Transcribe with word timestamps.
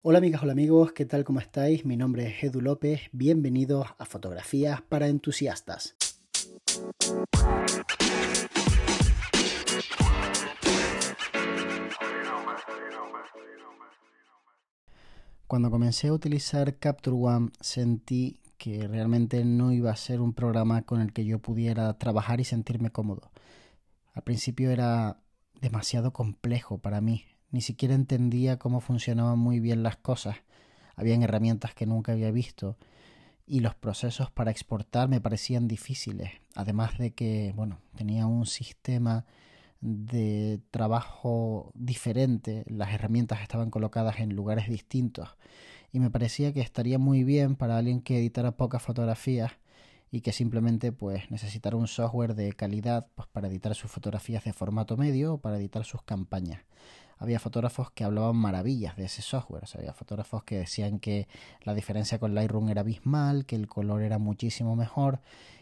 Hola 0.00 0.18
amigas, 0.18 0.44
hola 0.44 0.52
amigos, 0.52 0.92
¿qué 0.92 1.06
tal? 1.06 1.24
¿Cómo 1.24 1.40
estáis? 1.40 1.84
Mi 1.84 1.96
nombre 1.96 2.28
es 2.28 2.44
Edu 2.44 2.60
López, 2.60 3.00
bienvenidos 3.10 3.88
a 3.98 4.04
Fotografías 4.04 4.80
para 4.80 5.08
Entusiastas. 5.08 5.96
Cuando 15.48 15.68
comencé 15.68 16.06
a 16.06 16.12
utilizar 16.12 16.76
Capture 16.78 17.16
One 17.16 17.50
sentí 17.60 18.40
que 18.56 18.86
realmente 18.86 19.44
no 19.44 19.72
iba 19.72 19.90
a 19.90 19.96
ser 19.96 20.20
un 20.20 20.32
programa 20.32 20.82
con 20.82 21.00
el 21.00 21.12
que 21.12 21.24
yo 21.24 21.40
pudiera 21.40 21.98
trabajar 21.98 22.38
y 22.38 22.44
sentirme 22.44 22.90
cómodo. 22.90 23.32
Al 24.14 24.22
principio 24.22 24.70
era 24.70 25.20
demasiado 25.60 26.12
complejo 26.12 26.78
para 26.78 27.00
mí, 27.00 27.24
ni 27.50 27.60
siquiera 27.60 27.94
entendía 27.94 28.58
cómo 28.58 28.80
funcionaban 28.80 29.38
muy 29.38 29.60
bien 29.60 29.82
las 29.82 29.96
cosas. 29.96 30.36
Habían 30.96 31.22
herramientas 31.22 31.74
que 31.74 31.86
nunca 31.86 32.12
había 32.12 32.30
visto 32.30 32.76
y 33.46 33.60
los 33.60 33.74
procesos 33.74 34.30
para 34.30 34.50
exportar 34.50 35.08
me 35.08 35.20
parecían 35.20 35.68
difíciles. 35.68 36.30
Además 36.54 36.98
de 36.98 37.12
que, 37.12 37.52
bueno, 37.56 37.80
tenía 37.96 38.26
un 38.26 38.46
sistema 38.46 39.24
de 39.80 40.60
trabajo 40.70 41.72
diferente, 41.74 42.64
las 42.66 42.92
herramientas 42.92 43.40
estaban 43.40 43.70
colocadas 43.70 44.18
en 44.18 44.34
lugares 44.34 44.68
distintos 44.68 45.36
y 45.92 46.00
me 46.00 46.10
parecía 46.10 46.52
que 46.52 46.60
estaría 46.60 46.98
muy 46.98 47.24
bien 47.24 47.56
para 47.56 47.78
alguien 47.78 48.02
que 48.02 48.18
editara 48.18 48.56
pocas 48.56 48.82
fotografías 48.82 49.52
y 50.10 50.20
que 50.20 50.32
simplemente 50.32 50.90
pues 50.90 51.30
necesitara 51.30 51.76
un 51.76 51.86
software 51.86 52.34
de 52.34 52.52
calidad 52.52 53.06
pues, 53.14 53.28
para 53.28 53.48
editar 53.48 53.74
sus 53.74 53.90
fotografías 53.90 54.44
de 54.44 54.52
formato 54.52 54.96
medio 54.96 55.34
o 55.34 55.40
para 55.40 55.58
editar 55.58 55.84
sus 55.84 56.02
campañas 56.02 56.60
había 57.18 57.40
fotógrafos 57.40 57.90
que 57.90 58.04
hablaban 58.04 58.36
maravillas 58.36 58.96
de 58.96 59.04
ese 59.04 59.22
software. 59.22 59.64
había 59.74 59.92
fotógrafos 59.92 60.44
que 60.44 60.58
decían 60.58 60.98
que 60.98 61.28
la 61.62 61.74
diferencia 61.74 62.18
con 62.18 62.34
Lightroom 62.34 62.68
era 62.68 62.82
abismal, 62.82 63.46
que 63.46 63.56
el 63.56 63.68
color 63.68 64.02
era 64.02 64.18
muchísimo 64.18 64.76
mejor. 64.76 65.20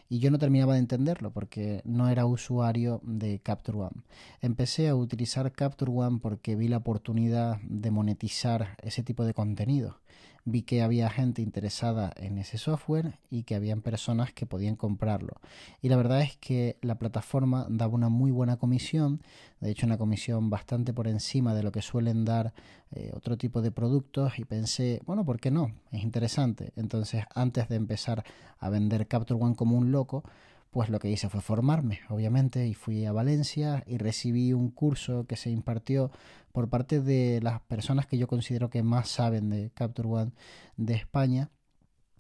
Y 0.08 0.20
yo 0.20 0.30
no 0.30 0.38
terminaba 0.38 0.74
de 0.74 0.80
entenderlo 0.80 1.32
porque 1.32 1.82
no 1.84 2.08
era 2.08 2.26
usuario 2.26 3.00
de 3.02 3.40
Capture 3.40 3.78
One. 3.78 4.02
Empecé 4.40 4.88
a 4.88 4.94
utilizar 4.94 5.50
Capture 5.52 5.90
One 5.90 6.20
porque 6.22 6.54
vi 6.54 6.68
la 6.68 6.76
oportunidad 6.76 7.58
de 7.62 7.90
monetizar 7.90 8.76
ese 8.82 9.02
tipo 9.02 9.24
de 9.24 9.34
contenido 9.34 9.98
vi 10.46 10.62
que 10.62 10.80
había 10.80 11.10
gente 11.10 11.42
interesada 11.42 12.12
en 12.16 12.38
ese 12.38 12.56
software 12.56 13.18
y 13.30 13.42
que 13.42 13.56
habían 13.56 13.82
personas 13.82 14.32
que 14.32 14.46
podían 14.46 14.76
comprarlo. 14.76 15.34
Y 15.82 15.88
la 15.88 15.96
verdad 15.96 16.22
es 16.22 16.36
que 16.36 16.78
la 16.82 16.98
plataforma 16.98 17.66
daba 17.68 17.92
una 17.92 18.08
muy 18.08 18.30
buena 18.30 18.56
comisión, 18.56 19.20
de 19.60 19.70
hecho 19.70 19.86
una 19.86 19.98
comisión 19.98 20.48
bastante 20.48 20.94
por 20.94 21.08
encima 21.08 21.52
de 21.52 21.64
lo 21.64 21.72
que 21.72 21.82
suelen 21.82 22.24
dar 22.24 22.54
eh, 22.92 23.10
otro 23.12 23.36
tipo 23.36 23.60
de 23.60 23.72
productos 23.72 24.38
y 24.38 24.44
pensé, 24.44 25.02
bueno, 25.04 25.24
¿por 25.24 25.40
qué 25.40 25.50
no? 25.50 25.72
Es 25.90 26.04
interesante. 26.04 26.72
Entonces, 26.76 27.24
antes 27.34 27.68
de 27.68 27.74
empezar 27.74 28.24
a 28.60 28.70
vender 28.70 29.08
Capture 29.08 29.42
One 29.42 29.56
como 29.56 29.76
un 29.76 29.90
loco, 29.90 30.22
pues 30.76 30.90
lo 30.90 30.98
que 30.98 31.08
hice 31.08 31.30
fue 31.30 31.40
formarme, 31.40 32.00
obviamente, 32.10 32.66
y 32.66 32.74
fui 32.74 33.06
a 33.06 33.12
Valencia 33.12 33.82
y 33.86 33.96
recibí 33.96 34.52
un 34.52 34.70
curso 34.70 35.26
que 35.26 35.34
se 35.34 35.48
impartió 35.48 36.10
por 36.52 36.68
parte 36.68 37.00
de 37.00 37.40
las 37.42 37.62
personas 37.62 38.06
que 38.06 38.18
yo 38.18 38.26
considero 38.28 38.68
que 38.68 38.82
más 38.82 39.08
saben 39.08 39.48
de 39.48 39.70
Capture 39.70 40.06
One 40.06 40.32
de 40.76 40.92
España. 40.92 41.50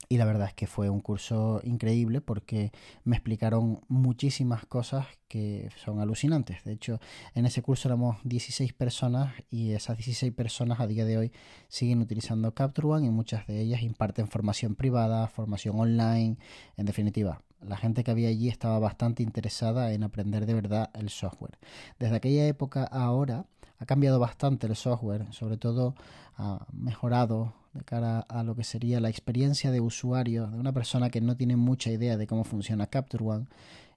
Y 0.08 0.16
la 0.16 0.24
verdad 0.24 0.48
es 0.48 0.54
que 0.54 0.66
fue 0.66 0.88
un 0.88 1.00
curso 1.00 1.60
increíble 1.64 2.22
porque 2.22 2.72
me 3.04 3.16
explicaron 3.16 3.82
muchísimas 3.88 4.64
cosas 4.64 5.06
que 5.28 5.68
son 5.84 6.00
alucinantes. 6.00 6.64
De 6.64 6.72
hecho, 6.72 6.98
en 7.34 7.44
ese 7.44 7.60
curso 7.60 7.88
éramos 7.88 8.16
16 8.24 8.72
personas 8.72 9.34
y 9.50 9.72
esas 9.72 9.98
16 9.98 10.32
personas 10.32 10.80
a 10.80 10.86
día 10.86 11.04
de 11.04 11.18
hoy 11.18 11.32
siguen 11.68 12.00
utilizando 12.00 12.54
Capture 12.54 12.88
One 12.88 13.06
y 13.06 13.10
muchas 13.10 13.46
de 13.46 13.60
ellas 13.60 13.82
imparten 13.82 14.28
formación 14.28 14.76
privada, 14.76 15.28
formación 15.28 15.78
online, 15.78 16.38
en 16.78 16.86
definitiva, 16.86 17.42
la 17.60 17.76
gente 17.76 18.04
que 18.04 18.10
había 18.10 18.28
allí 18.28 18.48
estaba 18.48 18.78
bastante 18.78 19.22
interesada 19.22 19.92
en 19.92 20.02
aprender 20.02 20.46
de 20.46 20.54
verdad 20.54 20.90
el 20.94 21.10
software. 21.10 21.58
Desde 21.98 22.16
aquella 22.16 22.46
época 22.46 22.88
a 22.90 23.04
ahora 23.04 23.46
ha 23.78 23.86
cambiado 23.86 24.18
bastante 24.18 24.66
el 24.66 24.76
software, 24.76 25.26
sobre 25.32 25.56
todo 25.56 25.94
ha 26.36 26.66
mejorado 26.72 27.54
de 27.72 27.84
cara 27.84 28.20
a 28.20 28.42
lo 28.42 28.54
que 28.54 28.64
sería 28.64 29.00
la 29.00 29.08
experiencia 29.08 29.70
de 29.70 29.80
usuario 29.80 30.46
de 30.48 30.58
una 30.58 30.72
persona 30.72 31.10
que 31.10 31.20
no 31.20 31.36
tiene 31.36 31.56
mucha 31.56 31.90
idea 31.90 32.16
de 32.16 32.26
cómo 32.26 32.44
funciona 32.44 32.86
Capture 32.86 33.24
One 33.24 33.46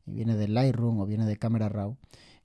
y 0.06 0.12
viene 0.12 0.36
de 0.36 0.48
Lightroom 0.48 1.00
o 1.00 1.06
viene 1.06 1.26
de 1.26 1.38
Camera 1.38 1.70
Raw. 1.70 1.96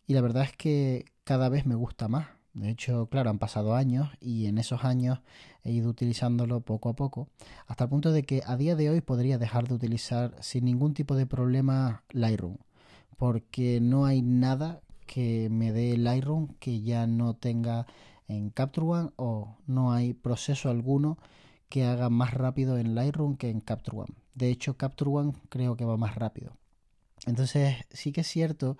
Y 0.07 0.15
la 0.15 0.21
verdad 0.21 0.45
es 0.45 0.53
que 0.53 1.07
cada 1.25 1.49
vez 1.49 1.67
me 1.67 1.75
gusta 1.75 2.09
más. 2.09 2.27
De 2.55 2.71
hecho, 2.71 3.07
claro, 3.07 3.31
han 3.31 3.39
pasado 3.39 3.75
años 3.75 4.11
y 4.21 4.47
en 4.47 4.59
esos 4.59 4.85
años 4.85 5.19
he 5.65 5.73
ido 5.73 5.91
utilizándolo 5.91 6.61
poco 6.61 6.89
a 6.89 6.95
poco, 6.95 7.29
hasta 7.67 7.85
el 7.85 7.91
punto 7.91 8.13
de 8.13 8.23
que 8.23 8.43
a 8.47 8.57
día 8.57 8.77
de 8.77 8.91
hoy 8.91 9.01
podría 9.01 9.39
dejar 9.39 9.67
de 9.67 9.75
utilizar 9.75 10.37
sin 10.41 10.65
ningún 10.65 10.95
tipo 10.95 11.17
de 11.17 11.27
problema 11.27 12.05
Lightroom, 12.11 12.59
porque 13.17 13.81
no 13.81 14.07
hay 14.07 14.23
nada 14.23 14.81
que 15.07 15.49
me 15.51 15.73
dé 15.73 15.97
Lightroom 15.97 16.55
que 16.61 16.81
ya 16.81 17.09
no 17.09 17.35
tenga 17.35 17.87
en 18.29 18.51
Capture 18.51 18.87
One 18.87 19.11
o 19.17 19.57
no 19.67 19.93
hay 19.93 20.15
proceso 20.15 20.71
alguno 20.71 21.19
que 21.69 21.85
haga 21.85 22.09
más 22.09 22.35
rápido 22.35 22.79
en 22.79 22.95
Lightroom 22.95 23.37
que 23.37 23.51
en 23.51 23.61
Capture 23.61 23.99
One. 23.99 24.15
De 24.35 24.51
hecho, 24.51 24.77
Capture 24.77 25.11
One 25.11 25.33
creo 25.49 25.77
que 25.77 25.85
va 25.85 25.97
más 25.97 26.15
rápido. 26.15 26.57
Entonces, 27.27 27.77
sí 27.91 28.13
que 28.13 28.21
es 28.21 28.29
cierto 28.29 28.77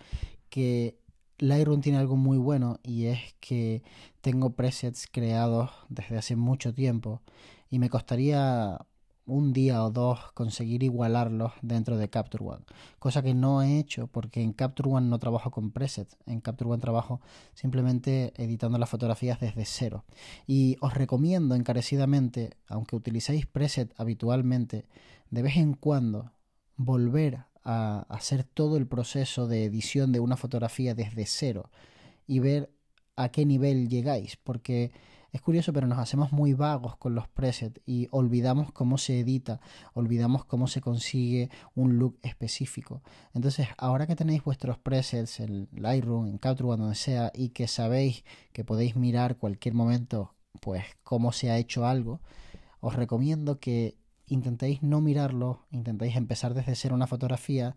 que 0.49 0.99
Lightroom 1.39 1.81
tiene 1.81 1.99
algo 1.99 2.17
muy 2.17 2.39
bueno 2.39 2.79
y 2.83 3.07
es 3.07 3.35
que 3.41 3.83
tengo 4.21 4.51
presets 4.51 5.09
creados 5.11 5.71
desde 5.89 6.17
hace 6.17 6.37
mucho 6.37 6.73
tiempo 6.73 7.23
y 7.71 7.79
me 7.79 7.91
costaría 7.91 8.79
un 9.27 9.53
día 9.53 9.83
o 9.83 9.91
dos 9.91 10.33
conseguir 10.33 10.83
igualarlos 10.83 11.53
dentro 11.63 11.97
de 11.97 12.11
Capture 12.11 12.45
One, 12.45 12.65
cosa 12.99 13.23
que 13.23 13.35
no 13.35 13.63
he 13.63 13.79
hecho 13.79 14.07
porque 14.07 14.43
en 14.43 14.53
Capture 14.53 14.91
One 14.91 15.09
no 15.09 15.19
trabajo 15.19 15.51
con 15.51 15.71
presets, 15.71 16.17
en 16.27 16.41
Capture 16.41 16.71
One 16.71 16.81
trabajo 16.81 17.21
simplemente 17.55 18.33
editando 18.37 18.79
las 18.79 18.91
fotografías 18.91 19.41
desde 19.41 19.65
cero. 19.65 20.05
Y 20.47 20.77
os 20.81 20.95
recomiendo 20.95 21.55
encarecidamente, 21.55 22.57
aunque 22.69 22.97
utilicéis 22.97 23.47
preset 23.47 23.93
habitualmente, 23.99 24.87
de 25.31 25.43
vez 25.43 25.57
en 25.57 25.75
cuando 25.75 26.33
volver 26.77 27.47
a 27.65 28.07
hacer 28.09 28.45
todo 28.45 28.77
el 28.77 28.87
proceso 28.87 29.47
de 29.47 29.65
edición 29.65 30.13
de 30.13 30.21
una 30.21 30.37
fotografía 30.37 30.95
desde 30.95 31.27
cero 31.27 31.71
y 32.27 32.39
ver 32.39 32.71
a 33.17 33.31
qué 33.31 33.47
nivel 33.47 33.89
llegáis, 33.89 34.37
porque 34.37 34.93
es 35.35 35.41
curioso, 35.41 35.73
pero 35.73 35.89
nos 35.89 35.99
hacemos 35.99 36.31
muy 36.31 36.55
vagos 36.55 36.97
con 36.97 37.17
los 37.17 37.27
presets 37.27 37.81
y 37.85 38.07
olvidamos 38.13 38.71
cómo 38.71 38.99
se 38.99 39.19
edita, 39.19 39.61
olvidamos 39.93 40.45
cómo 40.45 40.69
se 40.69 40.81
consigue 40.81 41.51
un 41.75 41.99
look 41.99 42.21
específico. 42.23 43.03
Entonces, 43.33 43.67
ahora 43.77 44.07
que 44.07 44.15
tenéis 44.15 44.45
vuestros 44.45 44.79
presets 44.79 45.41
en 45.41 45.69
Lightroom, 45.73 46.29
en 46.29 46.39
Capture 46.39 46.77
donde 46.77 46.95
sea, 46.95 47.33
y 47.35 47.49
que 47.49 47.67
sabéis 47.67 48.25
que 48.53 48.63
podéis 48.63 48.95
mirar 48.95 49.37
cualquier 49.37 49.75
momento, 49.75 50.37
pues, 50.61 50.85
cómo 51.03 51.33
se 51.33 51.51
ha 51.51 51.59
hecho 51.59 51.85
algo, 51.85 52.21
os 52.79 52.95
recomiendo 52.95 53.59
que 53.59 53.97
intentéis 54.27 54.83
no 54.83 55.01
mirarlo, 55.01 55.61
intentéis 55.71 56.17
empezar 56.17 56.55
desde 56.55 56.75
cero 56.75 56.95
una 56.95 57.07
fotografía 57.07 57.77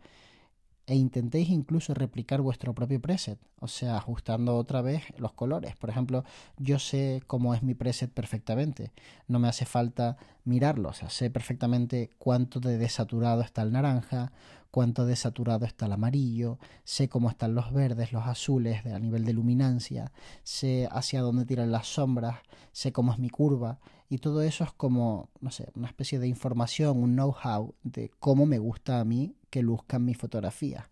e 0.88 0.96
intentéis 0.96 1.50
incluso 1.50 1.94
replicar 1.94 2.40
vuestro 2.40 2.74
propio 2.74 3.02
preset, 3.02 3.38
o 3.60 3.68
sea, 3.68 3.98
ajustando 3.98 4.56
otra 4.56 4.82
vez 4.82 5.04
los 5.18 5.34
colores. 5.34 5.76
Por 5.76 5.90
ejemplo, 5.90 6.24
yo 6.58 6.80
sé 6.80 7.22
cómo 7.28 7.54
es 7.54 7.62
mi 7.62 7.74
preset 7.74 8.10
perfectamente, 8.10 8.94
no 9.28 9.38
me 9.38 9.50
hace 9.50 9.66
falta 9.66 10.16
mirarlo, 10.46 10.90
o 10.90 10.94
sea, 10.94 11.10
sé 11.10 11.30
perfectamente 11.30 12.10
cuánto 12.18 12.62
de 12.62 12.78
desaturado 12.78 13.42
está 13.42 13.64
el 13.64 13.74
naranja, 13.74 14.32
cuánto 14.72 15.06
desaturado 15.06 15.66
está 15.66 15.88
el 15.88 15.92
amarillo, 15.92 16.58
sé 16.86 17.10
cómo 17.10 17.30
están 17.30 17.54
los 17.54 17.74
verdes, 17.74 18.14
los 18.14 18.26
azules 18.26 18.86
a 18.86 19.00
nivel 19.00 19.26
de 19.26 19.34
luminancia, 19.34 20.14
sé 20.44 20.88
hacia 20.90 21.22
dónde 21.22 21.46
tiran 21.46 21.70
las 21.72 21.88
sombras, 21.88 22.38
sé 22.78 22.92
cómo 22.92 23.12
es 23.12 23.18
mi 23.18 23.32
curva 23.32 23.80
y 24.08 24.20
todo 24.20 24.44
eso 24.44 24.64
es 24.64 24.72
como, 24.72 25.32
no 25.42 25.50
sé, 25.50 25.72
una 25.74 25.88
especie 25.88 26.20
de 26.20 26.28
información, 26.28 27.02
un 27.02 27.16
know-how 27.16 27.74
de 27.82 28.12
cómo 28.20 28.46
me 28.46 28.60
gusta 28.60 29.00
a 29.00 29.04
mí 29.04 29.34
que 29.50 29.64
luzcan 29.64 30.06
mis 30.06 30.16
fotografías. 30.16 30.86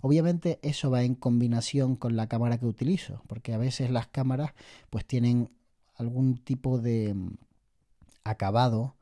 Obviamente 0.00 0.58
eso 0.62 0.90
va 0.90 1.02
en 1.02 1.14
combinación 1.14 1.94
con 1.94 2.16
la 2.16 2.26
cámara 2.26 2.56
que 2.56 2.64
utilizo, 2.64 3.22
porque 3.26 3.52
a 3.52 3.58
veces 3.58 3.90
las 3.90 4.06
cámaras 4.06 4.54
pues 4.88 5.04
tienen 5.04 5.50
algún 5.96 6.38
tipo 6.38 6.78
de 6.78 7.12
mm, 7.12 7.34
acabado 8.24 8.94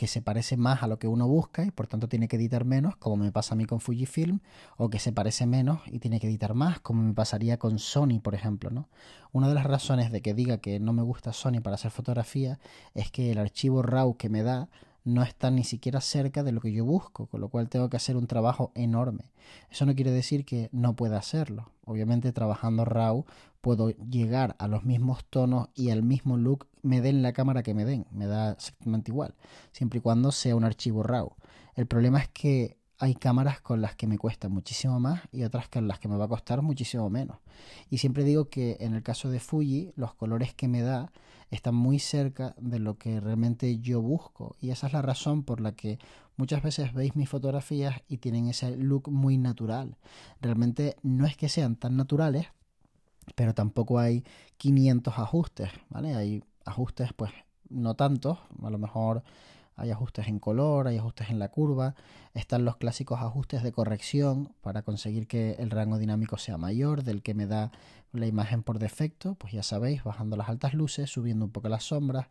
que 0.00 0.06
se 0.06 0.22
parece 0.22 0.56
más 0.56 0.82
a 0.82 0.86
lo 0.86 0.98
que 0.98 1.08
uno 1.08 1.28
busca 1.28 1.62
y 1.62 1.70
por 1.70 1.86
tanto 1.86 2.08
tiene 2.08 2.26
que 2.26 2.36
editar 2.36 2.64
menos, 2.64 2.96
como 2.96 3.18
me 3.18 3.32
pasa 3.32 3.52
a 3.52 3.56
mí 3.58 3.66
con 3.66 3.80
Fujifilm, 3.80 4.40
o 4.78 4.88
que 4.88 4.98
se 4.98 5.12
parece 5.12 5.44
menos 5.44 5.82
y 5.88 5.98
tiene 5.98 6.20
que 6.20 6.26
editar 6.26 6.54
más, 6.54 6.80
como 6.80 7.02
me 7.02 7.12
pasaría 7.12 7.58
con 7.58 7.78
Sony, 7.78 8.18
por 8.22 8.34
ejemplo. 8.34 8.70
¿no? 8.70 8.88
Una 9.32 9.50
de 9.50 9.54
las 9.54 9.64
razones 9.64 10.10
de 10.10 10.22
que 10.22 10.32
diga 10.32 10.56
que 10.56 10.80
no 10.80 10.94
me 10.94 11.02
gusta 11.02 11.34
Sony 11.34 11.60
para 11.62 11.74
hacer 11.74 11.90
fotografía 11.90 12.58
es 12.94 13.10
que 13.10 13.30
el 13.30 13.36
archivo 13.36 13.82
RAW 13.82 14.16
que 14.16 14.30
me 14.30 14.42
da 14.42 14.70
no 15.04 15.22
está 15.22 15.50
ni 15.50 15.64
siquiera 15.64 16.00
cerca 16.00 16.42
de 16.42 16.52
lo 16.52 16.62
que 16.62 16.72
yo 16.72 16.86
busco, 16.86 17.26
con 17.26 17.42
lo 17.42 17.50
cual 17.50 17.68
tengo 17.68 17.90
que 17.90 17.98
hacer 17.98 18.16
un 18.16 18.26
trabajo 18.26 18.72
enorme. 18.74 19.24
Eso 19.70 19.84
no 19.84 19.94
quiere 19.94 20.12
decir 20.12 20.46
que 20.46 20.70
no 20.72 20.96
pueda 20.96 21.18
hacerlo. 21.18 21.72
Obviamente 21.84 22.32
trabajando 22.32 22.86
RAW 22.86 23.26
puedo 23.60 23.90
llegar 23.90 24.56
a 24.58 24.68
los 24.68 24.84
mismos 24.84 25.24
tonos 25.24 25.68
y 25.74 25.90
al 25.90 26.02
mismo 26.02 26.36
look 26.36 26.66
me 26.82 27.00
den 27.00 27.22
la 27.22 27.32
cámara 27.32 27.62
que 27.62 27.74
me 27.74 27.84
den, 27.84 28.06
me 28.10 28.26
da 28.26 28.52
exactamente 28.52 29.10
igual, 29.10 29.34
siempre 29.72 29.98
y 29.98 30.02
cuando 30.02 30.32
sea 30.32 30.56
un 30.56 30.64
archivo 30.64 31.02
RAW. 31.02 31.34
El 31.74 31.86
problema 31.86 32.20
es 32.20 32.28
que 32.28 32.78
hay 32.98 33.14
cámaras 33.14 33.62
con 33.62 33.80
las 33.80 33.96
que 33.96 34.06
me 34.06 34.18
cuesta 34.18 34.50
muchísimo 34.50 35.00
más 35.00 35.22
y 35.32 35.44
otras 35.44 35.68
con 35.68 35.88
las 35.88 35.98
que 35.98 36.08
me 36.08 36.16
va 36.16 36.26
a 36.26 36.28
costar 36.28 36.60
muchísimo 36.60 37.08
menos. 37.08 37.38
Y 37.88 37.98
siempre 37.98 38.24
digo 38.24 38.50
que 38.50 38.76
en 38.80 38.94
el 38.94 39.02
caso 39.02 39.30
de 39.30 39.40
Fuji, 39.40 39.92
los 39.96 40.14
colores 40.14 40.52
que 40.52 40.68
me 40.68 40.82
da 40.82 41.10
están 41.50 41.74
muy 41.74 41.98
cerca 41.98 42.54
de 42.58 42.78
lo 42.78 42.98
que 42.98 43.18
realmente 43.18 43.78
yo 43.78 44.02
busco. 44.02 44.56
Y 44.60 44.70
esa 44.70 44.86
es 44.86 44.92
la 44.92 45.02
razón 45.02 45.44
por 45.44 45.60
la 45.62 45.72
que 45.72 45.98
muchas 46.36 46.62
veces 46.62 46.92
veis 46.92 47.16
mis 47.16 47.28
fotografías 47.28 48.02
y 48.06 48.18
tienen 48.18 48.48
ese 48.48 48.76
look 48.76 49.10
muy 49.10 49.38
natural. 49.38 49.96
Realmente 50.42 50.96
no 51.02 51.26
es 51.26 51.38
que 51.38 51.48
sean 51.48 51.76
tan 51.76 51.96
naturales, 51.96 52.48
pero 53.34 53.54
tampoco 53.54 53.98
hay 53.98 54.24
500 54.56 55.18
ajustes, 55.18 55.70
¿vale? 55.88 56.14
Hay 56.14 56.42
ajustes 56.64 57.12
pues 57.14 57.32
no 57.68 57.94
tantos, 57.94 58.38
a 58.62 58.70
lo 58.70 58.78
mejor 58.78 59.22
hay 59.76 59.90
ajustes 59.90 60.28
en 60.28 60.38
color, 60.38 60.88
hay 60.88 60.98
ajustes 60.98 61.30
en 61.30 61.38
la 61.38 61.48
curva, 61.48 61.94
están 62.34 62.64
los 62.64 62.76
clásicos 62.76 63.20
ajustes 63.20 63.62
de 63.62 63.72
corrección 63.72 64.54
para 64.60 64.82
conseguir 64.82 65.26
que 65.26 65.52
el 65.58 65.70
rango 65.70 65.98
dinámico 65.98 66.38
sea 66.38 66.58
mayor 66.58 67.02
del 67.02 67.22
que 67.22 67.34
me 67.34 67.46
da 67.46 67.72
la 68.12 68.26
imagen 68.26 68.62
por 68.62 68.78
defecto, 68.78 69.34
pues 69.36 69.52
ya 69.52 69.62
sabéis, 69.62 70.02
bajando 70.02 70.36
las 70.36 70.48
altas 70.48 70.74
luces, 70.74 71.10
subiendo 71.10 71.44
un 71.44 71.52
poco 71.52 71.68
las 71.68 71.84
sombras 71.84 72.26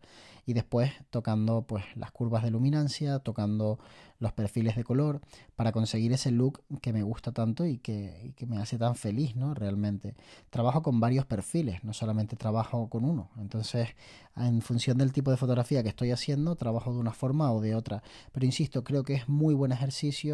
y 0.46 0.54
después 0.54 0.92
tocando 1.10 1.62
pues 1.62 1.86
las 1.96 2.12
curvas 2.12 2.44
de 2.44 2.51
luminancia, 2.51 3.19
tocando 3.19 3.80
los 4.19 4.34
perfiles 4.34 4.75
de 4.75 4.84
color 4.84 5.22
para 5.56 5.72
conseguir 5.72 6.12
ese 6.12 6.31
look 6.31 6.62
que 6.81 6.92
me 6.92 7.04
gusta 7.04 7.31
tanto 7.31 7.66
y 7.66 7.78
que, 7.78 8.34
me 8.48 8.57
hace 8.57 8.78
tan 8.78 8.96
feliz, 8.96 9.36
¿no? 9.36 9.54
Realmente. 9.54 10.16
Trabajo 10.50 10.81
con 10.81 11.00
varios 11.00 11.25
perfiles, 11.25 11.84
no 11.84 11.94
solamente 11.94 12.36
trabajo 12.36 12.90
con 12.90 13.06
uno. 13.06 13.30
Entonces, 13.38 13.90
en 14.36 14.62
función 14.62 14.98
del 14.98 15.13
tipo 15.13 15.31
de 15.31 15.38
fotografía 15.38 15.84
que 15.84 15.90
estoy 15.90 16.12
haciendo, 16.12 16.56
trabajo 16.56 16.92
de 16.92 17.00
una 17.00 17.13
forma 17.13 17.51
o 17.54 17.62
de 17.62 17.75
otra. 17.75 18.04
Pero 18.34 18.46
insisto, 18.46 18.84
creo 18.84 19.04
que 19.04 19.13
es 19.13 19.30
muy 19.30 19.54
buen 19.54 19.72
ejercicio 19.72 19.88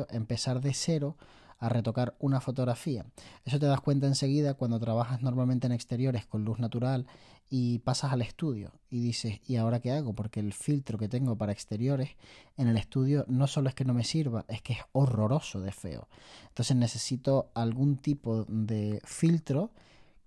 empezar 0.09 0.61
de 0.61 0.73
cero 0.73 1.17
a 1.57 1.69
retocar 1.69 2.15
una 2.19 2.41
fotografía. 2.41 3.05
Eso 3.45 3.59
te 3.59 3.65
das 3.65 3.81
cuenta 3.81 4.07
enseguida 4.07 4.55
cuando 4.55 4.79
trabajas 4.79 5.21
normalmente 5.21 5.67
en 5.67 5.73
exteriores 5.73 6.25
con 6.25 6.43
luz 6.43 6.59
natural 6.59 7.07
y 7.49 7.79
pasas 7.79 8.11
al 8.11 8.21
estudio 8.21 8.71
y 8.89 8.99
dices, 8.99 9.39
¿y 9.47 9.55
ahora 9.55 9.79
qué 9.79 9.91
hago? 9.91 10.13
Porque 10.13 10.39
el 10.39 10.53
filtro 10.53 10.97
que 10.97 11.07
tengo 11.07 11.37
para 11.37 11.51
exteriores 11.51 12.09
en 12.57 12.67
el 12.67 12.77
estudio 12.77 13.25
no 13.27 13.47
solo 13.47 13.69
es 13.69 13.75
que 13.75 13.85
no 13.85 13.93
me 13.93 14.03
sirva, 14.03 14.45
es 14.47 14.61
que 14.61 14.73
es 14.73 14.79
horroroso 14.91 15.61
de 15.61 15.71
feo. 15.71 16.07
Entonces 16.49 16.75
necesito 16.75 17.51
algún 17.53 17.97
tipo 17.97 18.45
de 18.45 19.01
filtro 19.05 19.71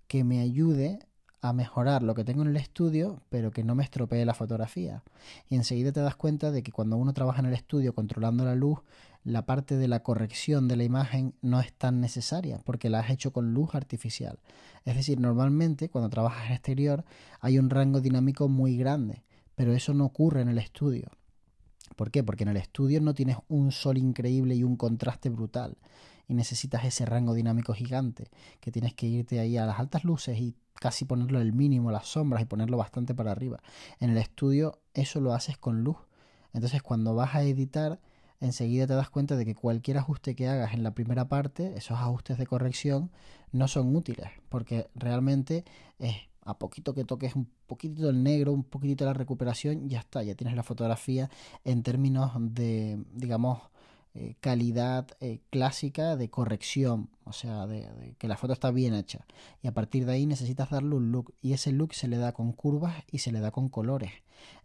que 0.07 0.23
me 0.23 0.39
ayude 0.39 0.99
a 1.41 1.53
mejorar 1.53 2.03
lo 2.03 2.15
que 2.15 2.23
tengo 2.23 2.41
en 2.41 2.49
el 2.49 2.57
estudio, 2.57 3.21
pero 3.29 3.51
que 3.51 3.63
no 3.63 3.75
me 3.75 3.83
estropee 3.83 4.25
la 4.25 4.33
fotografía. 4.33 5.03
Y 5.49 5.55
enseguida 5.55 5.91
te 5.91 6.01
das 6.01 6.15
cuenta 6.15 6.51
de 6.51 6.63
que 6.63 6.71
cuando 6.71 6.97
uno 6.97 7.13
trabaja 7.13 7.39
en 7.39 7.45
el 7.45 7.53
estudio 7.53 7.93
controlando 7.93 8.43
la 8.43 8.55
luz, 8.55 8.79
la 9.23 9.45
parte 9.45 9.77
de 9.77 9.87
la 9.87 10.01
corrección 10.01 10.67
de 10.67 10.75
la 10.75 10.83
imagen 10.83 11.33
no 11.41 11.59
es 11.59 11.73
tan 11.73 12.01
necesaria 12.01 12.59
porque 12.63 12.89
la 12.89 12.99
has 12.99 13.09
hecho 13.09 13.31
con 13.31 13.53
luz 13.53 13.75
artificial. 13.75 14.39
Es 14.85 14.95
decir, 14.95 15.19
normalmente 15.19 15.89
cuando 15.89 16.09
trabajas 16.09 16.47
en 16.47 16.53
exterior 16.53 17.05
hay 17.39 17.59
un 17.59 17.69
rango 17.69 18.01
dinámico 18.01 18.47
muy 18.47 18.77
grande, 18.77 19.23
pero 19.55 19.73
eso 19.73 19.93
no 19.93 20.05
ocurre 20.05 20.41
en 20.41 20.49
el 20.49 20.57
estudio. 20.57 21.09
¿Por 21.95 22.11
qué? 22.11 22.23
Porque 22.23 22.43
en 22.43 22.49
el 22.49 22.57
estudio 22.57 23.01
no 23.01 23.13
tienes 23.13 23.37
un 23.49 23.71
sol 23.71 23.97
increíble 23.97 24.55
y 24.55 24.63
un 24.63 24.77
contraste 24.77 25.29
brutal 25.29 25.77
y 26.29 26.35
necesitas 26.35 26.85
ese 26.85 27.05
rango 27.05 27.33
dinámico 27.33 27.73
gigante, 27.73 28.29
que 28.61 28.71
tienes 28.71 28.93
que 28.93 29.07
irte 29.07 29.39
ahí 29.39 29.57
a 29.57 29.65
las 29.65 29.79
altas 29.79 30.05
luces 30.05 30.39
y 30.39 30.55
casi 30.75 31.03
ponerlo 31.03 31.41
el 31.41 31.51
mínimo, 31.51 31.91
las 31.91 32.07
sombras 32.07 32.43
y 32.43 32.45
ponerlo 32.45 32.77
bastante 32.77 33.15
para 33.15 33.31
arriba. 33.31 33.59
En 33.99 34.11
el 34.11 34.17
estudio 34.17 34.79
eso 34.93 35.19
lo 35.19 35.33
haces 35.33 35.57
con 35.57 35.83
luz. 35.83 35.97
Entonces 36.53 36.83
cuando 36.83 37.15
vas 37.15 37.33
a 37.35 37.41
editar 37.41 37.99
enseguida 38.39 38.85
te 38.87 38.93
das 38.93 39.09
cuenta 39.09 39.35
de 39.35 39.43
que 39.43 39.55
cualquier 39.55 39.97
ajuste 39.97 40.35
que 40.35 40.47
hagas 40.47 40.73
en 40.73 40.83
la 40.83 40.93
primera 40.93 41.27
parte, 41.27 41.73
esos 41.75 41.97
ajustes 41.97 42.37
de 42.37 42.45
corrección, 42.45 43.11
no 43.51 43.67
son 43.67 43.93
útiles, 43.95 44.29
porque 44.49 44.87
realmente 44.93 45.65
es 45.97 46.15
a 46.43 46.57
poquito 46.57 46.93
que 46.93 47.05
toques 47.05 47.35
un 47.35 47.49
poquitito 47.65 48.09
el 48.09 48.23
negro, 48.23 48.53
un 48.53 48.63
poquitito 48.63 49.03
la 49.03 49.13
recuperación, 49.13 49.89
ya 49.89 49.99
está, 49.99 50.23
ya 50.23 50.35
tienes 50.35 50.55
la 50.55 50.63
fotografía 50.63 51.29
en 51.63 51.83
términos 51.83 52.31
de, 52.37 53.03
digamos, 53.13 53.59
eh, 54.21 54.35
calidad 54.41 55.07
eh, 55.21 55.39
clásica 55.49 56.17
de 56.17 56.29
corrección, 56.29 57.09
o 57.23 57.31
sea, 57.31 57.65
de, 57.67 58.15
que 58.17 58.27
la 58.27 58.35
foto 58.35 58.51
está 58.51 58.69
bien 58.69 58.93
hecha. 58.93 59.25
Y 59.61 59.69
a 59.69 59.73
partir 59.73 60.05
de 60.05 60.11
ahí 60.11 60.25
necesitas 60.25 60.69
darle 60.71 60.95
un 60.95 61.13
look. 61.13 61.33
Y 61.41 61.53
ese 61.53 61.71
look 61.71 61.93
se 61.93 62.09
le 62.09 62.17
da 62.17 62.33
con 62.33 62.51
curvas 62.51 62.95
y 63.09 63.19
se 63.19 63.31
le 63.31 63.39
da 63.39 63.51
con 63.51 63.69
colores. 63.69 64.11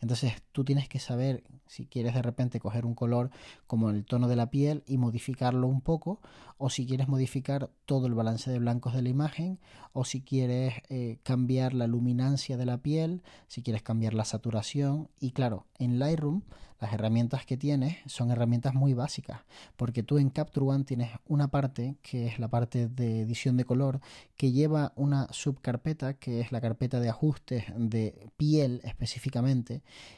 Entonces 0.01 0.35
tú 0.53 0.65
tienes 0.65 0.89
que 0.89 0.99
saber 0.99 1.45
si 1.67 1.87
quieres 1.87 2.15
de 2.15 2.23
repente 2.23 2.61
coger 2.61 2.87
un 2.87 2.95
color 2.95 3.31
como 3.67 3.91
el 3.91 4.05
tono 4.05 4.29
de 4.29 4.37
la 4.37 4.51
piel 4.51 4.85
y 4.87 4.99
modificarlo 4.99 5.67
un 5.67 5.81
poco, 5.81 6.21
o 6.59 6.71
si 6.71 6.87
quieres 6.87 7.09
modificar 7.09 7.71
todo 7.87 8.07
el 8.07 8.15
balance 8.15 8.51
de 8.51 8.59
blancos 8.59 8.95
de 8.95 9.03
la 9.03 9.09
imagen, 9.09 9.59
o 9.93 10.05
si 10.05 10.21
quieres 10.21 10.75
eh, 10.89 11.19
cambiar 11.23 11.75
la 11.75 11.87
luminancia 11.87 12.57
de 12.57 12.67
la 12.67 12.79
piel, 12.79 13.23
si 13.49 13.63
quieres 13.63 13.83
cambiar 13.83 14.15
la 14.15 14.25
saturación. 14.25 15.09
Y 15.21 15.33
claro, 15.33 15.67
en 15.79 15.99
Lightroom 15.99 16.43
las 16.85 16.93
herramientas 16.93 17.47
que 17.47 17.57
tienes 17.57 17.97
son 18.05 18.31
herramientas 18.31 18.75
muy 18.75 18.93
básicas, 18.93 19.41
porque 19.77 20.03
tú 20.03 20.19
en 20.19 20.29
Capture 20.29 20.67
One 20.67 20.85
tienes 20.85 21.11
una 21.27 21.49
parte 21.49 21.97
que 22.03 22.27
es 22.27 22.39
la 22.39 22.49
parte 22.49 22.89
de 22.89 23.23
edición 23.23 23.57
de 23.57 23.65
color 23.65 24.01
que 24.37 24.53
lleva 24.53 24.93
una 24.95 25.27
subcarpeta 25.33 26.13
que 26.13 26.41
es 26.41 26.53
la 26.53 26.61
carpeta 26.61 27.01
de 27.01 27.09
ajustes 27.09 27.65
de 27.75 28.29
piel 28.37 28.83
específicamente 28.85 29.64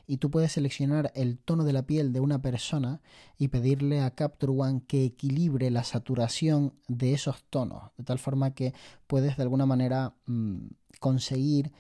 y 0.07 0.17
tú 0.19 0.31
puedes 0.31 0.53
seleccionar 0.53 1.13
el 1.15 1.39
tono 1.39 1.65
de 1.65 1.73
la 1.73 1.83
piel 1.83 2.13
de 2.13 2.21
una 2.21 2.41
persona 2.41 3.01
y 3.39 3.49
pedirle 3.49 4.01
a 4.01 4.11
Capture 4.11 4.53
One 4.53 4.83
que 4.87 5.05
equilibre 5.05 5.71
la 5.71 5.85
saturación 5.85 6.75
de 6.89 7.13
esos 7.13 7.45
tonos 7.45 7.91
de 7.97 8.05
tal 8.05 8.19
forma 8.19 8.55
que 8.55 8.75
puedes 9.07 9.37
de 9.37 9.43
alguna 9.43 9.67
manera 9.67 10.15
mm, 10.27 10.67
conseguir 11.01 11.73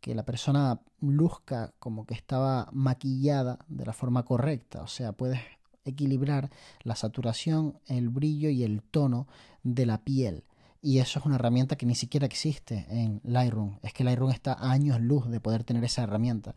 que 0.00 0.14
la 0.14 0.24
persona 0.24 0.80
luzca 1.00 1.74
como 1.78 2.06
que 2.06 2.14
estaba 2.14 2.68
maquillada 2.72 3.58
de 3.68 3.84
la 3.84 3.92
forma 3.92 4.24
correcta, 4.24 4.82
o 4.82 4.86
sea, 4.86 5.12
puedes 5.12 5.40
equilibrar 5.84 6.50
la 6.82 6.94
saturación, 6.94 7.78
el 7.86 8.08
brillo 8.08 8.50
y 8.50 8.62
el 8.62 8.82
tono 8.82 9.26
de 9.62 9.86
la 9.86 9.98
piel. 9.98 10.44
Y 10.80 10.98
eso 11.00 11.18
es 11.18 11.26
una 11.26 11.34
herramienta 11.34 11.76
que 11.76 11.86
ni 11.86 11.96
siquiera 11.96 12.26
existe 12.26 12.86
en 12.88 13.20
Lightroom. 13.24 13.78
Es 13.82 13.92
que 13.92 14.04
Lightroom 14.04 14.30
está 14.30 14.52
a 14.52 14.70
años 14.70 15.00
luz 15.00 15.28
de 15.28 15.40
poder 15.40 15.64
tener 15.64 15.82
esa 15.82 16.04
herramienta. 16.04 16.54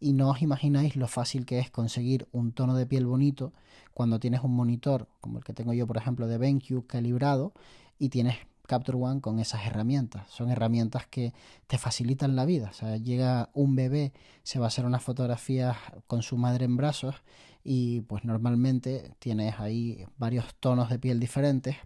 Y 0.00 0.14
no 0.14 0.30
os 0.30 0.42
imagináis 0.42 0.96
lo 0.96 1.06
fácil 1.06 1.44
que 1.46 1.58
es 1.58 1.70
conseguir 1.70 2.26
un 2.32 2.52
tono 2.52 2.74
de 2.74 2.86
piel 2.86 3.06
bonito 3.06 3.52
cuando 3.92 4.18
tienes 4.18 4.42
un 4.42 4.56
monitor, 4.56 5.08
como 5.20 5.38
el 5.38 5.44
que 5.44 5.52
tengo 5.52 5.74
yo, 5.74 5.86
por 5.86 5.98
ejemplo, 5.98 6.26
de 6.26 6.38
BenQ 6.38 6.86
calibrado, 6.86 7.52
y 7.98 8.08
tienes 8.08 8.36
Capture 8.70 8.96
One 8.96 9.20
con 9.20 9.40
esas 9.40 9.66
herramientas. 9.66 10.30
Son 10.30 10.48
herramientas 10.48 11.04
que 11.06 11.34
te 11.66 11.76
facilitan 11.76 12.36
la 12.36 12.44
vida. 12.44 12.68
O 12.70 12.72
sea, 12.72 12.96
llega 12.96 13.50
un 13.52 13.74
bebé, 13.74 14.12
se 14.44 14.60
va 14.60 14.66
a 14.66 14.68
hacer 14.68 14.86
unas 14.86 15.02
fotografías 15.02 15.76
con 16.06 16.22
su 16.22 16.36
madre 16.36 16.66
en 16.66 16.76
brazos 16.76 17.16
y 17.64 18.02
pues 18.02 18.24
normalmente 18.24 19.12
tienes 19.18 19.58
ahí 19.58 20.06
varios 20.18 20.54
tonos 20.54 20.88
de 20.88 21.00
piel 21.00 21.18
diferentes 21.18 21.76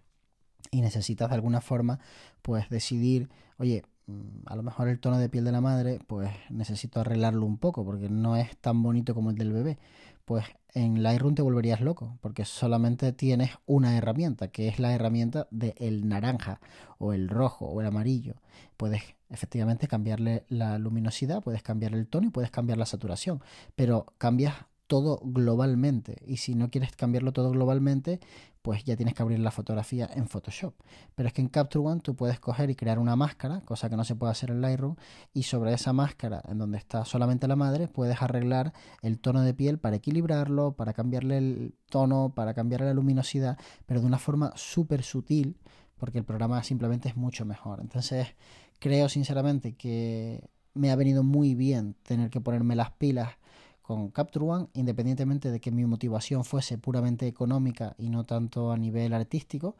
y 0.69 0.81
necesitas 0.81 1.29
de 1.29 1.35
alguna 1.35 1.59
forma 1.59 1.99
pues 2.43 2.69
decidir, 2.69 3.29
oye, 3.57 3.83
a 4.45 4.55
lo 4.55 4.63
mejor 4.63 4.87
el 4.87 4.99
tono 4.99 5.17
de 5.17 5.29
piel 5.29 5.45
de 5.45 5.51
la 5.51 5.61
madre 5.61 5.99
pues 6.07 6.31
necesito 6.49 6.99
arreglarlo 6.99 7.45
un 7.45 7.57
poco 7.57 7.83
porque 7.83 8.09
no 8.09 8.35
es 8.35 8.55
tan 8.57 8.83
bonito 8.83 9.13
como 9.15 9.31
el 9.31 9.37
del 9.37 9.51
bebé 9.51 9.77
pues 10.25 10.45
en 10.73 11.03
Lightroom 11.03 11.35
te 11.35 11.41
volverías 11.41 11.79
loco, 11.79 12.17
porque 12.19 12.43
solamente 12.43 13.13
tienes 13.13 13.51
una 13.65 13.95
herramienta, 13.95 14.49
que 14.49 14.67
es 14.67 14.79
la 14.79 14.93
herramienta 14.93 15.47
del 15.51 16.07
naranja, 16.09 16.59
o 16.97 17.13
el 17.13 17.29
rojo, 17.29 17.65
o 17.65 17.79
el 17.79 17.87
amarillo. 17.87 18.35
Puedes 18.75 19.03
efectivamente 19.29 19.87
cambiarle 19.87 20.43
la 20.49 20.77
luminosidad, 20.77 21.41
puedes 21.41 21.63
cambiar 21.63 21.93
el 21.93 22.07
tono 22.07 22.27
y 22.27 22.31
puedes 22.31 22.51
cambiar 22.51 22.77
la 22.77 22.85
saturación, 22.85 23.41
pero 23.75 24.07
cambias 24.17 24.55
todo 24.87 25.21
globalmente. 25.23 26.17
Y 26.25 26.37
si 26.37 26.55
no 26.55 26.69
quieres 26.69 26.93
cambiarlo 26.95 27.31
todo 27.31 27.51
globalmente, 27.51 28.19
pues 28.65 28.83
ya 28.83 28.95
tienes 28.95 29.13
que 29.13 29.21
abrir 29.21 29.37
la 29.37 29.51
fotografía 29.51 30.09
en 30.11 30.27
Photoshop. 30.27 30.73
Pero 31.13 31.27
es 31.27 31.33
que 31.33 31.41
en 31.41 31.49
Capture 31.49 31.85
One 31.85 32.01
tú 32.01 32.15
puedes 32.15 32.39
coger 32.39 32.71
y 32.71 32.75
crear 32.75 32.97
una 32.97 33.15
máscara, 33.15 33.61
cosa 33.61 33.91
que 33.91 33.95
no 33.95 34.03
se 34.03 34.15
puede 34.15 34.31
hacer 34.31 34.49
en 34.49 34.59
Lightroom, 34.59 34.95
y 35.35 35.43
sobre 35.43 35.71
esa 35.71 35.93
máscara, 35.93 36.41
en 36.47 36.57
donde 36.57 36.79
está 36.79 37.05
solamente 37.05 37.47
la 37.47 37.55
madre, 37.55 37.87
puedes 37.87 38.23
arreglar 38.23 38.73
el 39.03 39.19
tono 39.19 39.41
de 39.41 39.53
piel 39.53 39.77
para 39.77 39.97
equilibrarlo, 39.97 40.71
para 40.71 40.93
cambiarle 40.93 41.37
el 41.37 41.75
tono, 41.91 42.33
para 42.35 42.55
cambiarle 42.55 42.87
la 42.87 42.95
luminosidad, 42.95 43.59
pero 43.85 44.01
de 44.01 44.07
una 44.07 44.17
forma 44.17 44.51
súper 44.55 45.03
sutil, 45.03 45.59
porque 45.95 46.17
el 46.17 46.25
programa 46.25 46.63
simplemente 46.63 47.07
es 47.07 47.15
mucho 47.15 47.45
mejor. 47.45 47.81
Entonces, 47.81 48.29
creo 48.79 49.09
sinceramente 49.09 49.75
que 49.75 50.49
me 50.73 50.89
ha 50.89 50.95
venido 50.95 51.21
muy 51.21 51.53
bien 51.53 51.95
tener 52.01 52.31
que 52.31 52.41
ponerme 52.41 52.75
las 52.75 52.89
pilas 52.93 53.29
con 53.85 54.09
Capture 54.09 54.45
One, 54.45 54.67
independientemente 54.73 55.51
de 55.51 55.59
que 55.59 55.71
mi 55.71 55.85
motivación 55.85 56.43
fuese 56.43 56.77
puramente 56.77 57.27
económica 57.27 57.93
y 57.99 58.09
no 58.09 58.23
tanto 58.23 58.71
a 58.71 58.77
nivel 58.77 59.13
artístico, 59.13 59.75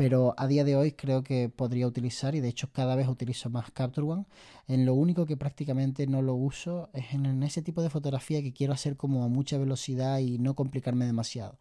pero 0.00 0.32
a 0.38 0.46
día 0.46 0.64
de 0.64 0.76
hoy 0.76 0.92
creo 0.92 1.22
que 1.22 1.50
podría 1.50 1.86
utilizar 1.86 2.34
y 2.34 2.40
de 2.40 2.48
hecho 2.48 2.72
cada 2.72 2.96
vez 2.96 3.06
utilizo 3.06 3.50
más 3.50 3.70
Capture 3.70 4.06
One. 4.06 4.24
En 4.66 4.86
lo 4.86 4.94
único 4.94 5.26
que 5.26 5.36
prácticamente 5.36 6.06
no 6.06 6.22
lo 6.22 6.32
uso 6.32 6.88
es 6.94 7.12
en 7.12 7.42
ese 7.42 7.60
tipo 7.60 7.82
de 7.82 7.90
fotografía 7.90 8.40
que 8.40 8.54
quiero 8.54 8.72
hacer 8.72 8.96
como 8.96 9.24
a 9.24 9.28
mucha 9.28 9.58
velocidad 9.58 10.20
y 10.20 10.38
no 10.38 10.54
complicarme 10.54 11.04
demasiado 11.04 11.58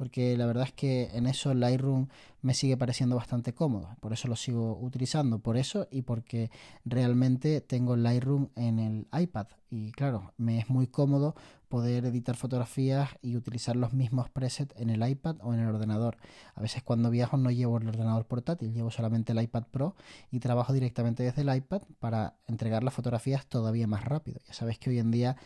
porque 0.00 0.34
la 0.34 0.46
verdad 0.46 0.64
es 0.64 0.72
que 0.72 1.10
en 1.12 1.26
eso 1.26 1.52
Lightroom 1.52 2.08
me 2.40 2.54
sigue 2.54 2.78
pareciendo 2.78 3.16
bastante 3.16 3.52
cómodo, 3.52 3.96
por 4.00 4.14
eso 4.14 4.28
lo 4.28 4.36
sigo 4.36 4.78
utilizando, 4.80 5.40
por 5.40 5.58
eso 5.58 5.88
y 5.90 6.00
porque 6.00 6.50
realmente 6.86 7.60
tengo 7.60 7.96
Lightroom 7.96 8.48
en 8.56 8.78
el 8.78 9.06
iPad 9.12 9.48
y 9.68 9.92
claro, 9.92 10.32
me 10.38 10.58
es 10.58 10.70
muy 10.70 10.86
cómodo 10.86 11.34
poder 11.70 12.04
editar 12.04 12.36
fotografías 12.36 13.10
y 13.22 13.36
utilizar 13.36 13.76
los 13.76 13.94
mismos 13.94 14.28
presets 14.28 14.74
en 14.76 14.90
el 14.90 15.08
iPad 15.08 15.36
o 15.40 15.54
en 15.54 15.60
el 15.60 15.68
ordenador. 15.68 16.18
A 16.54 16.60
veces 16.60 16.82
cuando 16.82 17.10
viajo 17.10 17.36
no 17.36 17.50
llevo 17.50 17.78
el 17.78 17.88
ordenador 17.88 18.26
portátil, 18.26 18.74
llevo 18.74 18.90
solamente 18.90 19.32
el 19.32 19.40
iPad 19.40 19.68
Pro 19.70 19.94
y 20.30 20.40
trabajo 20.40 20.72
directamente 20.72 21.22
desde 21.22 21.42
el 21.42 21.54
iPad 21.54 21.82
para 22.00 22.34
entregar 22.48 22.82
las 22.82 22.92
fotografías 22.92 23.46
todavía 23.46 23.86
más 23.86 24.04
rápido. 24.04 24.40
Ya 24.48 24.52
sabéis 24.52 24.78
que 24.80 24.90
hoy 24.90 24.98
en 24.98 25.12
día 25.12 25.36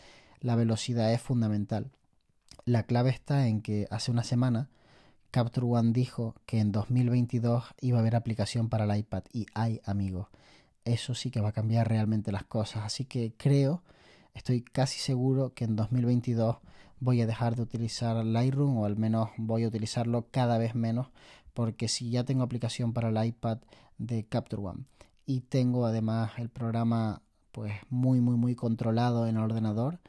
la 0.41 0.55
velocidad 0.55 1.13
es 1.13 1.21
fundamental. 1.21 1.91
La 2.65 2.83
clave 2.83 3.11
está 3.11 3.47
en 3.47 3.61
que 3.61 3.87
hace 3.91 4.09
una 4.09 4.23
semana 4.23 4.69
Capture 5.29 5.67
One 5.67 5.91
dijo 5.91 6.33
que 6.47 6.59
en 6.59 6.71
2022 6.71 7.65
iba 7.81 7.97
a 7.97 8.01
haber 8.01 8.15
aplicación 8.15 8.67
para 8.69 8.85
el 8.85 8.97
iPad 8.97 9.23
y 9.31 9.45
hay 9.53 9.79
amigos. 9.85 10.27
Eso 10.85 11.13
sí 11.13 11.29
que 11.29 11.41
va 11.41 11.49
a 11.49 11.51
cambiar 11.51 11.87
realmente 11.87 12.31
las 12.31 12.45
cosas. 12.45 12.83
Así 12.83 13.05
que 13.05 13.33
creo, 13.37 13.83
estoy 14.35 14.61
casi 14.61 14.99
seguro 14.99 15.53
que 15.55 15.63
en 15.63 15.75
2022 15.75 16.57
voy 16.99 17.21
a 17.21 17.25
dejar 17.25 17.55
de 17.55 17.63
utilizar 17.63 18.23
Lightroom 18.23 18.77
o 18.77 18.85
al 18.85 18.97
menos 18.97 19.29
voy 19.37 19.63
a 19.63 19.67
utilizarlo 19.67 20.27
cada 20.29 20.59
vez 20.59 20.75
menos 20.75 21.07
porque 21.53 21.87
si 21.87 22.11
ya 22.11 22.23
tengo 22.23 22.43
aplicación 22.43 22.93
para 22.93 23.09
el 23.09 23.25
iPad 23.27 23.59
de 23.97 24.25
Capture 24.25 24.61
One 24.61 24.83
y 25.25 25.41
tengo 25.41 25.85
además 25.85 26.33
el 26.37 26.49
programa 26.49 27.21
pues 27.51 27.73
muy 27.89 28.19
muy 28.19 28.35
muy 28.35 28.55
controlado 28.55 29.27
en 29.27 29.37
el 29.37 29.43
ordenador 29.43 29.99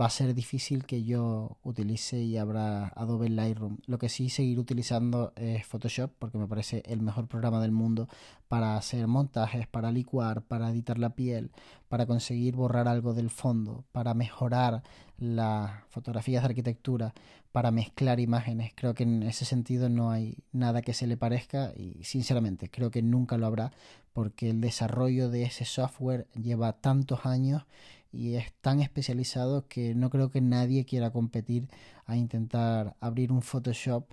va 0.00 0.06
a 0.06 0.10
ser 0.10 0.32
difícil 0.34 0.86
que 0.86 1.04
yo 1.04 1.58
utilice 1.62 2.18
y 2.22 2.38
abra 2.38 2.88
Adobe 2.96 3.28
Lightroom. 3.28 3.78
Lo 3.86 3.98
que 3.98 4.08
sí 4.08 4.30
seguir 4.30 4.58
utilizando 4.58 5.32
es 5.36 5.66
Photoshop 5.66 6.10
porque 6.18 6.38
me 6.38 6.46
parece 6.46 6.82
el 6.86 7.02
mejor 7.02 7.28
programa 7.28 7.60
del 7.60 7.72
mundo 7.72 8.08
para 8.48 8.76
hacer 8.76 9.06
montajes, 9.06 9.66
para 9.66 9.92
licuar, 9.92 10.42
para 10.42 10.70
editar 10.70 10.98
la 10.98 11.10
piel, 11.10 11.50
para 11.88 12.06
conseguir 12.06 12.56
borrar 12.56 12.88
algo 12.88 13.12
del 13.12 13.28
fondo, 13.28 13.84
para 13.92 14.14
mejorar 14.14 14.82
las 15.18 15.84
fotografías 15.90 16.42
de 16.42 16.48
arquitectura, 16.48 17.12
para 17.52 17.70
mezclar 17.70 18.18
imágenes. 18.18 18.72
Creo 18.74 18.94
que 18.94 19.02
en 19.02 19.22
ese 19.22 19.44
sentido 19.44 19.90
no 19.90 20.10
hay 20.10 20.38
nada 20.52 20.80
que 20.80 20.94
se 20.94 21.06
le 21.06 21.18
parezca 21.18 21.72
y 21.76 22.02
sinceramente 22.02 22.70
creo 22.70 22.90
que 22.90 23.02
nunca 23.02 23.36
lo 23.36 23.46
habrá 23.46 23.72
porque 24.14 24.50
el 24.50 24.60
desarrollo 24.60 25.28
de 25.28 25.44
ese 25.44 25.64
software 25.64 26.26
lleva 26.34 26.72
tantos 26.72 27.24
años 27.26 27.64
y 28.12 28.34
es 28.34 28.52
tan 28.60 28.80
especializado 28.80 29.66
que 29.66 29.94
no 29.94 30.10
creo 30.10 30.30
que 30.30 30.40
nadie 30.40 30.84
quiera 30.84 31.10
competir 31.10 31.68
a 32.04 32.16
intentar 32.16 32.96
abrir 33.00 33.32
un 33.32 33.42
Photoshop 33.42 34.04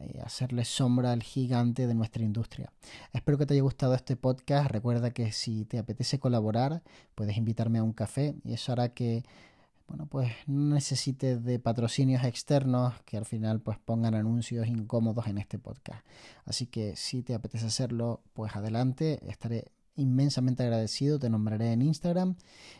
y 0.00 0.18
hacerle 0.18 0.64
sombra 0.64 1.12
al 1.12 1.22
gigante 1.22 1.86
de 1.86 1.94
nuestra 1.94 2.24
industria. 2.24 2.72
Espero 3.12 3.36
que 3.36 3.46
te 3.46 3.54
haya 3.54 3.62
gustado 3.62 3.94
este 3.94 4.16
podcast. 4.16 4.70
Recuerda 4.70 5.10
que 5.10 5.32
si 5.32 5.66
te 5.66 5.78
apetece 5.78 6.18
colaborar, 6.18 6.82
puedes 7.14 7.36
invitarme 7.36 7.78
a 7.78 7.82
un 7.82 7.92
café 7.92 8.34
y 8.42 8.54
eso 8.54 8.72
hará 8.72 8.94
que 8.94 9.22
bueno, 9.92 10.06
pues 10.06 10.32
no 10.46 10.74
necesites 10.74 11.44
de 11.44 11.58
patrocinios 11.58 12.24
externos 12.24 12.94
que 13.04 13.18
al 13.18 13.26
final 13.26 13.60
pues 13.60 13.78
pongan 13.78 14.14
anuncios 14.14 14.66
incómodos 14.66 15.26
en 15.26 15.36
este 15.36 15.58
podcast. 15.58 16.02
Así 16.46 16.66
que 16.66 16.96
si 16.96 17.22
te 17.22 17.34
apetece 17.34 17.66
hacerlo, 17.66 18.22
pues 18.32 18.56
adelante, 18.56 19.20
estaré 19.28 19.70
inmensamente 19.96 20.62
agradecido, 20.62 21.18
te 21.18 21.30
nombraré 21.30 21.72
en 21.72 21.82
Instagram 21.82 22.36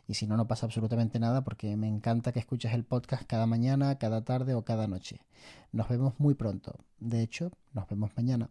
y 0.06 0.14
si 0.14 0.26
no, 0.26 0.36
no 0.36 0.46
pasa 0.46 0.66
absolutamente 0.66 1.18
nada 1.18 1.44
porque 1.44 1.76
me 1.76 1.88
encanta 1.88 2.32
que 2.32 2.40
escuches 2.40 2.72
el 2.72 2.84
podcast 2.84 3.24
cada 3.24 3.46
mañana, 3.46 3.98
cada 3.98 4.24
tarde 4.24 4.54
o 4.54 4.64
cada 4.64 4.86
noche. 4.86 5.20
Nos 5.72 5.88
vemos 5.88 6.14
muy 6.18 6.34
pronto. 6.34 6.78
De 7.00 7.22
hecho, 7.22 7.50
nos 7.72 7.88
vemos 7.88 8.10
mañana. 8.16 8.48